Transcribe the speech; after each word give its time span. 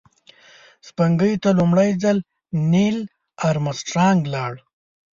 سپوږمۍ 0.87 1.33
ته 1.43 1.49
لومړی 1.59 1.89
ځل 2.03 2.17
نیل 2.71 2.97
آرمسټرانګ 3.47 4.19
لاړ 4.33 4.53